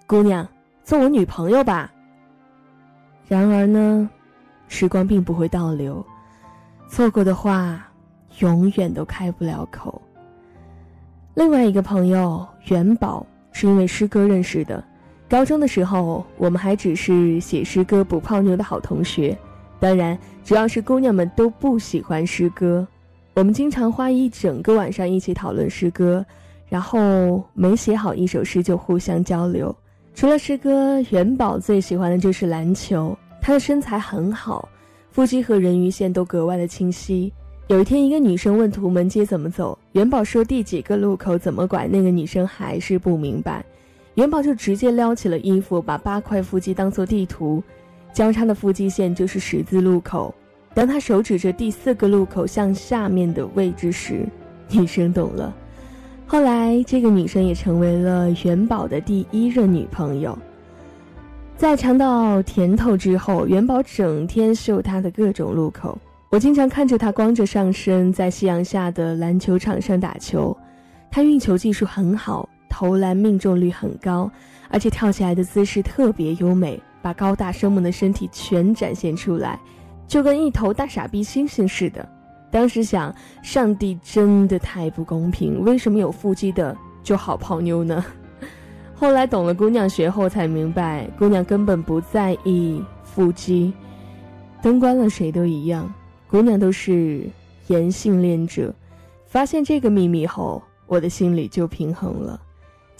[0.07, 0.47] 姑娘，
[0.83, 1.91] 做我女朋友吧。”
[3.29, 4.09] 然而呢，
[4.67, 6.03] 时光并不会倒流，
[6.89, 7.87] 错过的话，
[8.39, 10.01] 永远都开不了口。
[11.35, 14.83] 另外一个朋友元宝是因为师哥认识的，
[15.31, 19.37] 高中的时候我们还只是写诗歌不泡妞的好同学，
[19.79, 22.85] 当然主要是姑娘们都不喜欢诗歌，
[23.33, 26.25] 我们经常花一整个晚上一起讨论诗歌，
[26.67, 29.73] 然后没写好一首诗就互相交流。
[30.13, 33.17] 除了诗歌，元宝最喜欢的就是篮球。
[33.41, 34.67] 他的身材很好，
[35.11, 37.31] 腹肌和人鱼线都格外的清晰。
[37.67, 41.87] 有一天，一个女生问图门街怎么走，元宝说第几个路口怎么拐。
[41.87, 43.63] 那个女生还是不明白，
[44.15, 47.63] 元宝就直接撩起了衣服，把八块腹肌当做地图，
[48.13, 50.33] 交叉的腹肌线就是十字路口。
[50.73, 54.25] 当他手指着第四个路口向下面的位置时，
[54.69, 55.53] 女生懂了。
[56.27, 60.37] 后来，这个女生也成为了元宝的第一任女朋友。
[61.57, 65.97] 在尝到甜头之后，元宝整天秀他的各种路口。
[66.29, 70.55] 我经常看着他光着上身在夕阳下的篮球场上打球，
[71.11, 74.31] 他运球技术很好，投篮命中率很高，
[74.69, 79.59] 而且跳起来的姿势特别优美，把高大生猛的身体全展现出来，
[80.07, 82.07] 就跟一头大傻逼猩猩似的。
[82.49, 83.13] 当时想，
[83.43, 88.03] 上帝真的太不公平，为什么有腹肌的就好泡妞呢？
[88.95, 93.73] 后来懂了姑娘学后才明白，姑娘根本不在意腹肌，
[94.61, 95.93] 灯关了谁都一样，
[96.29, 97.27] 姑娘都是
[97.67, 98.73] 颜性恋者。
[99.25, 102.39] 发现这个秘密后，我的心里就平衡了。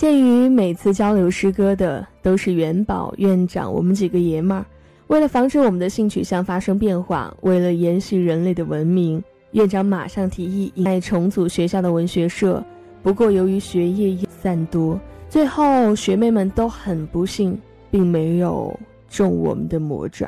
[0.02, 4.66] 鉴于每次交流诗歌的都是元宝院长，我们几个爷们儿，
[5.06, 9.24] 为了防止我们的性取向发生变化，为了延续人类的文明。
[9.52, 12.66] 院长马上提议再重组学校的文学社，
[13.04, 15.00] 不过由于学业散多，
[15.30, 17.56] 最后学妹们都很不幸，
[17.92, 18.76] 并没有
[19.08, 20.28] 中我们的魔爪。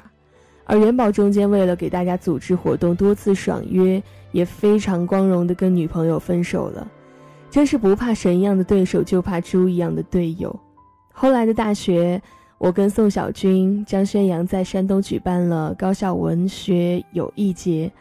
[0.66, 4.00] 而元宝中间为了给大家组织活动，多次爽约，
[4.34, 6.88] 也非常光荣的跟女朋友分手了。
[7.54, 10.60] 真是不怕神一样的对手，就怕猪一样的队友。
[11.12, 12.20] 后来的大学，
[12.58, 17.92] 我跟宋小军、张宣阳在山东举办了高校文学友谊节，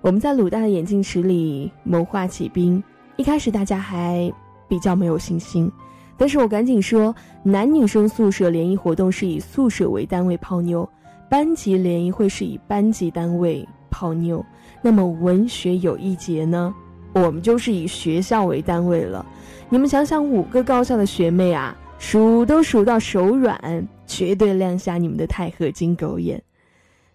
[0.00, 2.82] 我们在鲁大的眼镜池里谋划起兵。
[3.16, 4.32] 一开始大家还
[4.66, 5.70] 比较没有信心，
[6.16, 10.88] 但是我赶紧说，男女生宿舍联谊活动是以宿舍为单位泡妞，
[11.28, 14.42] 班级联谊会是以班级单位泡妞，
[14.80, 16.74] 那么文学友谊节呢？
[17.12, 19.24] 我们就是以学校为单位了。
[19.68, 26.42] 你们想想，五个高校的学妹啊，数都数到手软，绝对亮瞎你们的钛合金狗眼。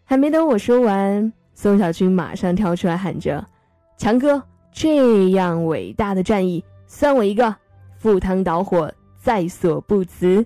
[0.04, 3.46] 还没等我说完，宋小军马上跳出来喊着
[3.98, 4.42] ：“强哥！”
[4.72, 7.56] 这样伟大的战役，算我一个，
[7.98, 10.46] 赴汤蹈火，在所不辞。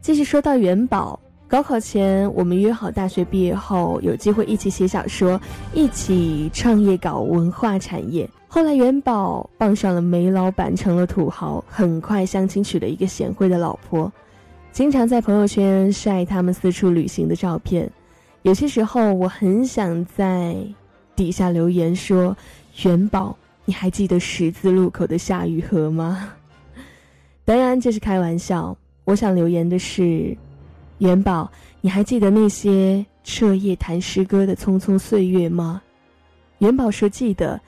[0.00, 5.40] 继续说到元宝，高考前我们约好，大学毕业后有机会一起写小说，
[5.74, 8.28] 一起创业搞文化产业。
[8.54, 14.12] 后来元宝傍上了煤老板，成了土豪，很快相亲娶了一个贤惠的老婆，
[14.72, 17.90] 经常在朋友圈晒他们四处旅行的照片。
[18.42, 20.54] 有些时候我很想在
[21.16, 22.36] 底下留言说，
[22.82, 23.34] 元宝。
[23.64, 26.34] 你还记得十字路口的夏雨荷吗？
[27.46, 28.76] 当然这是开玩笑。
[29.04, 30.36] 我想留言的是，
[30.98, 31.50] 元宝，
[31.80, 35.80] 你还记得那些彻夜谈诗歌的匆匆岁月吗？
[36.58, 37.58] 元宝说记得，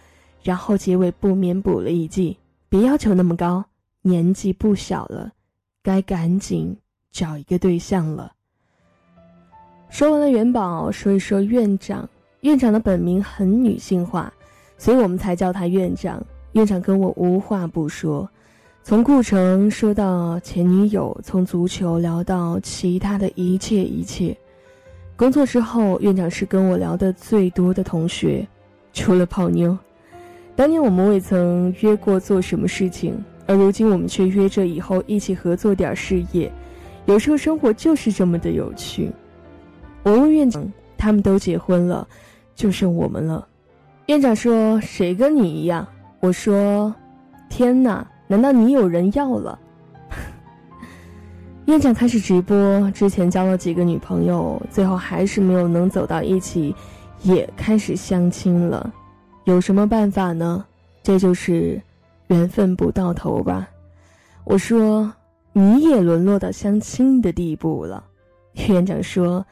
[0.45, 2.37] 然后结尾不免补了一句：
[2.69, 3.65] 别要求那么高，
[4.03, 5.33] 年纪不小了，
[5.83, 6.77] 该赶紧
[7.11, 8.31] 找一个对象了。
[9.89, 12.09] 说完了元宝，说一说院长。
[12.43, 14.33] 院长的本名很女性化。
[14.77, 16.23] 所以我们才叫他院长。
[16.53, 18.29] 院长跟我无话不说，
[18.83, 24.37] 从顾城说到前女友，从足球聊到其他的一切一切。
[25.17, 28.47] 工作之后，院长是跟我聊的最多的同学，
[28.93, 29.79] 除了泡妞。
[30.57, 36.51] 当年我们未曾约过做什么事情，而如今我们却约着以后一起合作点事业。
[37.07, 39.11] 有时候生活就是这么的有趣。
[40.05, 40.65] 我问院长，
[40.97, 42.07] 他们都结婚了，
[42.55, 43.47] 就剩我们了。
[44.07, 45.87] 院长说：“谁跟你一样？”
[46.21, 46.95] 我说
[47.51, 49.59] ：“天哪，难道你有人要了？”
[51.67, 56.75] 院长开始直播，之前交了几个女朋友，最后还是没有能走到一起，
[57.23, 58.93] 也开始相亲了。
[59.45, 60.65] 有什么办法呢？
[61.03, 61.81] 这就是
[62.29, 63.69] 缘分不到头吧。
[64.45, 65.13] 我说
[65.53, 68.03] ：“你也沦落到相亲的地步了。”
[68.69, 69.45] 院长说：“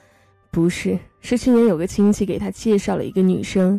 [0.51, 3.79] 不是，是去年有个亲戚给他介绍了一个女生。”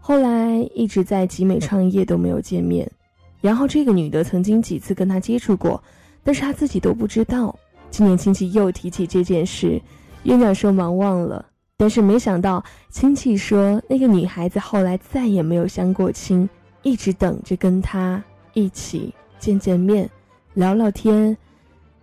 [0.00, 2.90] 后来一直在集美创业都没有见面，
[3.40, 5.80] 然后这个女的曾经几次跟他接触过，
[6.24, 7.56] 但是他自己都不知道。
[7.88, 9.80] 今年亲戚又提起这件事，
[10.24, 11.46] 院长说忙忘了，
[11.82, 16.48] 但是没想到亲戚说那个女孩子后来再也没有相过亲，
[16.82, 18.22] 一直等着跟他
[18.52, 20.08] 一起见见面，
[20.54, 21.36] 聊聊天，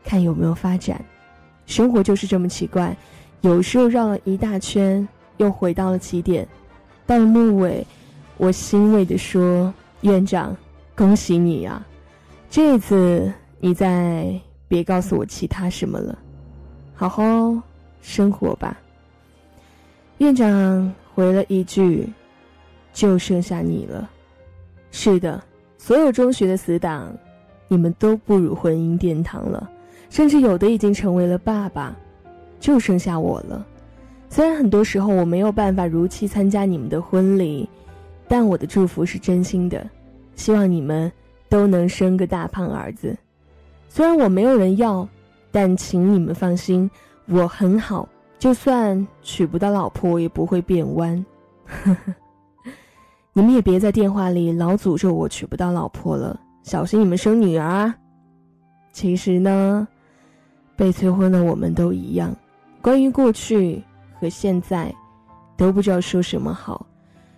[0.03, 1.01] 看有没有发展。
[1.65, 2.93] 生活就是这么奇怪，
[3.39, 5.07] 有时候绕了一大圈，
[5.37, 6.45] 又回到了起点。
[7.07, 7.87] 到了末尾，
[8.35, 9.73] 我欣慰地说
[10.03, 10.53] ：“院长，
[10.93, 11.81] 恭喜你呀！
[12.49, 16.19] 这次你再别告诉我其他什么了，
[16.93, 17.23] 好好
[18.01, 18.77] 生活吧。”
[20.19, 22.07] 院长回了一句
[22.91, 24.09] ：“就剩下你了。”
[24.91, 25.41] 是的，
[25.77, 27.15] 所有中学的死党，
[27.69, 29.69] 你们都步入婚姻殿堂了，
[30.09, 31.95] 甚至有的已经成为了爸爸，
[32.59, 33.65] 就剩下我了。
[34.29, 37.67] 虽然很多时候我没有办法如期参加你们的婚礼，
[38.27, 39.89] 但我的祝福是真心的，
[40.35, 41.09] 希望你们
[41.47, 43.15] 都能生个大胖儿子。
[43.87, 45.07] 虽然我没有人要，
[45.49, 46.91] 但请你们放心，
[47.27, 48.07] 我很好，
[48.39, 51.23] 就算娶不到老婆，也不会变弯。
[53.33, 57.95] 你们也别在电话里老诅咒我娶不到老婆了，小心你们生女儿啊！
[58.91, 59.87] 其实呢，
[60.75, 62.35] 被催婚的我们都一样，
[62.81, 63.83] 关于过去。
[64.21, 64.93] 和现在，
[65.55, 66.85] 都不知道说什么好，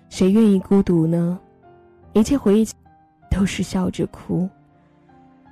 [0.10, 1.40] 谁愿意孤独呢？
[2.14, 2.68] 一切回忆，
[3.30, 4.50] 都是笑着哭。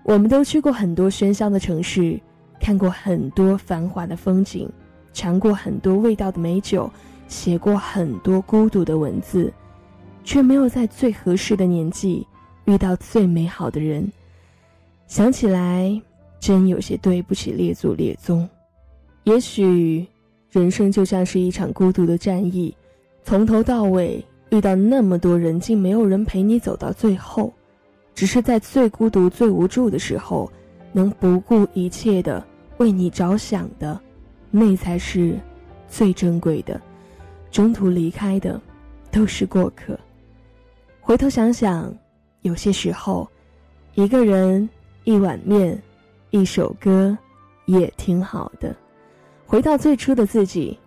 [0.04, 2.20] 我们都去过很多喧嚣的城市，
[2.60, 4.68] 看过很多繁华的风景，
[5.14, 6.92] 尝过很多味道的美酒，
[7.28, 9.52] 写过很多孤独的文字，
[10.24, 12.26] 却没有在最合适的年纪
[12.66, 14.12] 遇到最美好的人。
[15.08, 16.02] 想起来，
[16.40, 18.48] 真有些对不起列祖列宗。
[19.24, 20.08] 也许。
[20.52, 22.76] 人生就像是一场孤独的战役，
[23.24, 27.54] 从头到尾遇到那么多人，竟没有人陪你走到最后。
[28.16, 30.52] 只是在最孤独、最无助的时候，
[30.92, 32.44] 能不顾一切的
[32.78, 34.02] 为你着想的，
[34.52, 35.40] 那才是
[35.88, 36.80] 最珍贵的。
[37.52, 38.60] 中途离开的，
[39.12, 40.00] 都是过客。
[41.02, 41.92] 回头想想，
[42.42, 43.28] 有些时候，
[43.96, 44.70] 一个人、
[45.04, 45.82] 一碗面、
[46.30, 47.18] 一首歌、
[47.66, 48.76] 也挺好的。
[49.48, 50.78] 回到最初的自己，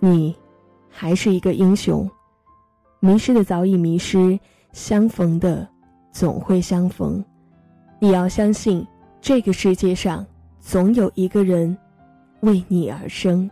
[0.00, 0.34] 你
[0.90, 2.10] 还是一个英雄。
[2.98, 4.38] 迷失的早已迷失，
[4.72, 5.68] 相逢的
[6.10, 7.24] 总会相逢。
[8.00, 8.84] 你要相信，
[9.20, 10.26] 这个世界上
[10.58, 11.76] 总有一个人
[12.44, 13.50] 为你而生。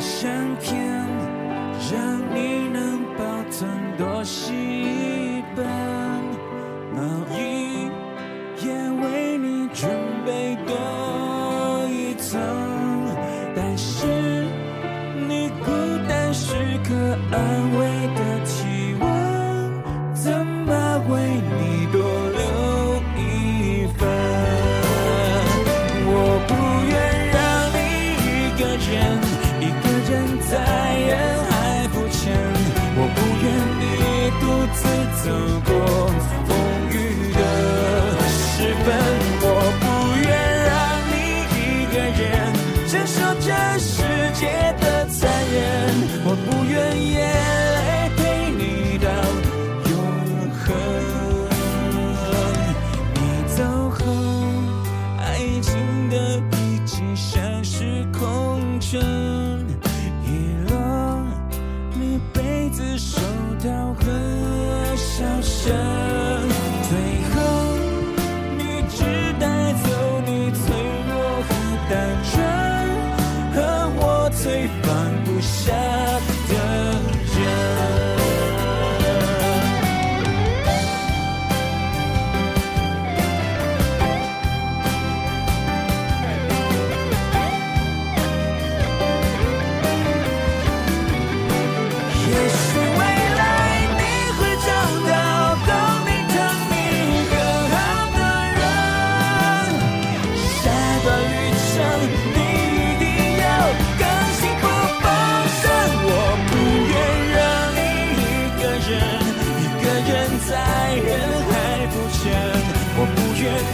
[0.00, 0.78] 相片
[1.90, 3.68] 让你能保存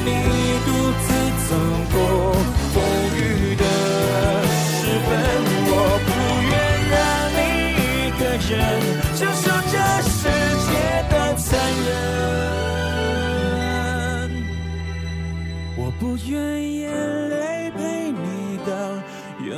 [0.04, 0.08] 你
[0.66, 0.68] 独
[1.00, 1.06] 自
[1.48, 1.50] 走
[1.92, 1.96] 过
[2.72, 2.76] 风
[3.16, 3.18] 雨
[3.56, 3.64] 的
[4.44, 5.08] 时分。
[5.66, 5.72] 我
[6.04, 6.08] 不
[6.50, 6.52] 愿
[6.92, 6.94] 让
[7.34, 7.38] 你
[7.80, 7.82] 一
[8.18, 8.52] 个人
[9.16, 10.16] 承受这世
[10.66, 10.68] 界
[11.10, 11.44] 的残
[11.86, 11.88] 忍。
[15.76, 16.32] 我不愿
[16.72, 16.82] 眼
[17.30, 17.34] 泪
[17.70, 17.78] 陪
[18.12, 18.24] 你
[18.66, 18.70] 到
[19.44, 19.48] 永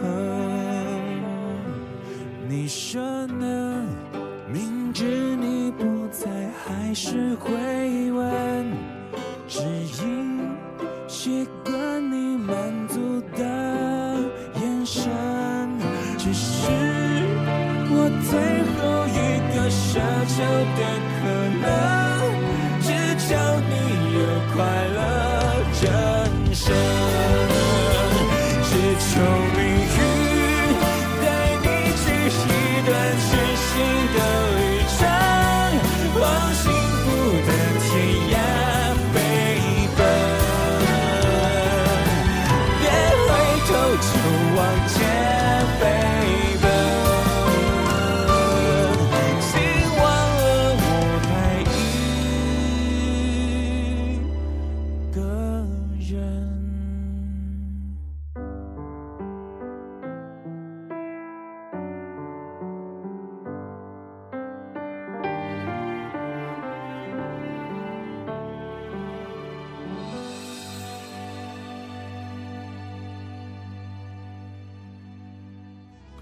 [0.00, 0.02] 恒。
[2.48, 3.44] 你说呢？
[4.48, 6.28] 明知你不在，
[6.64, 7.50] 还是会
[11.26, 11.55] chick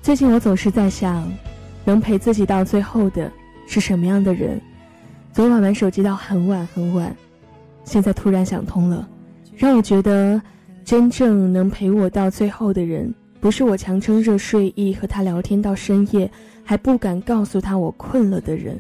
[0.05, 1.27] 最近我总是在想，
[1.83, 3.33] 能陪自己到最后的
[3.67, 4.61] 是什么样的人？
[5.33, 7.17] 昨晚玩手机到很晚很晚，
[7.87, 9.09] 现在突然想通了，
[9.57, 10.39] 让我觉得
[10.85, 16.31] 真正能陪我到最后的人，不是我强撑着睡意和他聊天到深夜，
[16.63, 18.79] 还不敢告诉他我困了的人，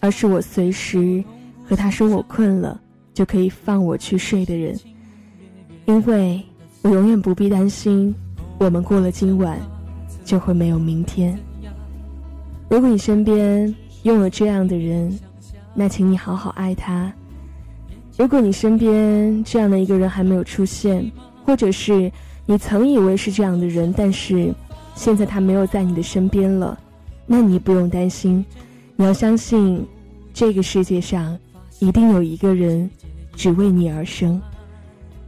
[0.00, 1.22] 而是我随时
[1.62, 2.80] 和他说我困了，
[3.12, 4.74] 就可以放我去睡的人。
[5.84, 6.42] 因为
[6.80, 8.14] 我永远不必担心，
[8.56, 9.60] 我们过了今晚，
[10.28, 11.38] 就会没有明天。
[12.68, 15.18] 如果你身边拥有这样的人，
[15.74, 17.10] 那请你好好爱他。
[18.18, 21.10] 如果你身边这样的一个人还没有出现，
[21.46, 22.12] 或者是
[22.44, 24.52] 你曾以为是这样的人，但是
[24.94, 26.78] 现在他没有在你的身边了，
[27.24, 28.44] 那你不用担心，
[28.96, 29.82] 你要相信，
[30.34, 31.38] 这个世界上
[31.78, 32.90] 一定有一个人
[33.34, 34.38] 只为你而生。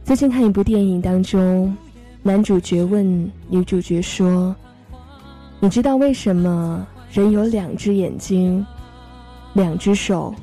[0.03, 1.75] 最近看一部电影当中，
[2.21, 4.55] 男主角问女主角说
[5.63, 8.65] ：“你知道为什么人有两只眼睛、
[9.53, 10.33] 两只手、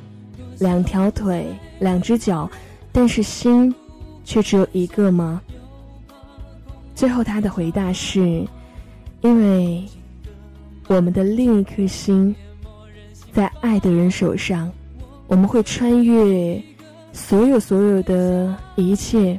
[0.59, 1.45] 两条腿、
[1.79, 2.49] 两只脚，
[2.93, 3.73] 但是心
[4.23, 5.41] 却只有一个吗？”
[6.95, 8.47] 最后他的回答是
[9.21, 9.83] ：“因为
[10.87, 12.33] 我们的另一颗心
[13.33, 14.71] 在爱的人手上，
[15.27, 16.63] 我们会穿越
[17.11, 19.37] 所有所有的一切。”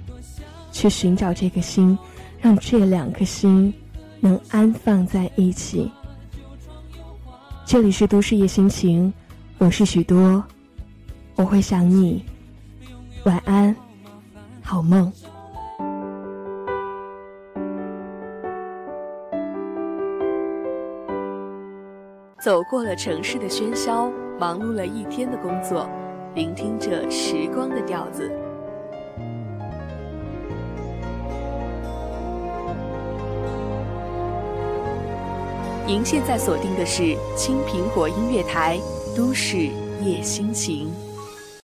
[0.73, 1.99] 去寻找这颗心，
[2.41, 3.75] 让这两颗心
[4.21, 5.91] 能安放在一起。
[7.65, 9.13] 这里是都市夜心情，
[9.59, 10.43] 我是许多，
[11.37, 12.25] 我会想你，
[13.25, 13.75] 晚安，
[14.63, 15.11] 好梦。
[22.43, 25.89] 走过了城市的喧嚣，忙碌了一天的工作，
[26.35, 28.31] 聆听着时光的调子。
[35.91, 38.79] 您现在锁定的是青苹果音乐台
[39.17, 39.71] 《都市
[40.01, 40.87] 夜心情》。